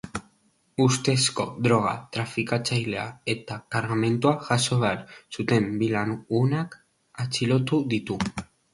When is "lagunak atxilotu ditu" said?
6.01-8.23